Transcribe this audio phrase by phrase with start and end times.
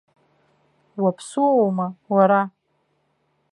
[1.01, 2.41] Уаԥсыуоума, уара?!